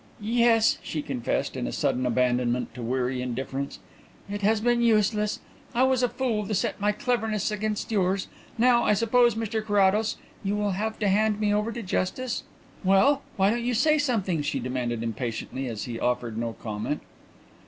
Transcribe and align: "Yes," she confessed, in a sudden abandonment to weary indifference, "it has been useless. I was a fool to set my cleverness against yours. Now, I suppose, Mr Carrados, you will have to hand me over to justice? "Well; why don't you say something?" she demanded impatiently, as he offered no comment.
"Yes," 0.19 0.79
she 0.81 1.03
confessed, 1.03 1.55
in 1.55 1.67
a 1.67 1.71
sudden 1.71 2.07
abandonment 2.07 2.73
to 2.73 2.81
weary 2.81 3.21
indifference, 3.21 3.77
"it 4.27 4.41
has 4.41 4.59
been 4.59 4.81
useless. 4.81 5.41
I 5.75 5.83
was 5.83 6.01
a 6.01 6.09
fool 6.09 6.47
to 6.47 6.55
set 6.55 6.81
my 6.81 6.91
cleverness 6.91 7.51
against 7.51 7.91
yours. 7.91 8.27
Now, 8.57 8.81
I 8.83 8.93
suppose, 8.95 9.35
Mr 9.35 9.63
Carrados, 9.63 10.17
you 10.43 10.55
will 10.55 10.71
have 10.71 10.97
to 10.97 11.07
hand 11.07 11.39
me 11.39 11.53
over 11.53 11.71
to 11.71 11.83
justice? 11.83 12.41
"Well; 12.83 13.21
why 13.37 13.51
don't 13.51 13.61
you 13.61 13.75
say 13.75 13.99
something?" 13.99 14.41
she 14.41 14.59
demanded 14.59 15.03
impatiently, 15.03 15.67
as 15.67 15.83
he 15.83 15.99
offered 15.99 16.35
no 16.35 16.53
comment. 16.53 17.03